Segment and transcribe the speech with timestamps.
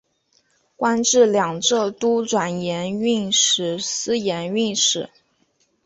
[0.75, 5.11] 官至两浙都转盐运使司盐运使。